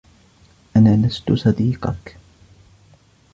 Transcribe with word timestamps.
أنا 0.75 1.07
لستُ 1.07 1.33
صديقك. 1.33 2.17